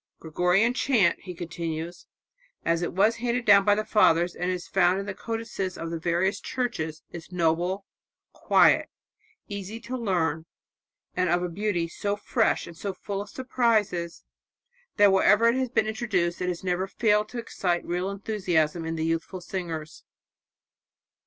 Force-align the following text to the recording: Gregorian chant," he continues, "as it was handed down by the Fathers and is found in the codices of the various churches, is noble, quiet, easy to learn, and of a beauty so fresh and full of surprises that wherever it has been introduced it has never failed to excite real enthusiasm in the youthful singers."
Gregorian 0.19 0.73
chant," 0.73 1.19
he 1.19 1.35
continues, 1.35 2.07
"as 2.65 2.81
it 2.81 2.91
was 2.91 3.17
handed 3.17 3.45
down 3.45 3.63
by 3.63 3.75
the 3.75 3.85
Fathers 3.85 4.33
and 4.33 4.49
is 4.49 4.67
found 4.67 4.99
in 4.99 5.05
the 5.05 5.13
codices 5.13 5.77
of 5.77 5.91
the 5.91 5.99
various 5.99 6.39
churches, 6.39 7.03
is 7.11 7.31
noble, 7.31 7.85
quiet, 8.33 8.89
easy 9.47 9.79
to 9.81 9.95
learn, 9.95 10.47
and 11.15 11.29
of 11.29 11.43
a 11.43 11.49
beauty 11.49 11.87
so 11.87 12.15
fresh 12.15 12.65
and 12.65 12.79
full 12.79 13.21
of 13.21 13.29
surprises 13.29 14.23
that 14.97 15.11
wherever 15.11 15.47
it 15.47 15.53
has 15.55 15.69
been 15.69 15.85
introduced 15.85 16.41
it 16.41 16.47
has 16.49 16.63
never 16.63 16.87
failed 16.87 17.29
to 17.29 17.37
excite 17.37 17.85
real 17.85 18.09
enthusiasm 18.09 18.85
in 18.85 18.95
the 18.95 19.05
youthful 19.05 19.39
singers." 19.39 20.03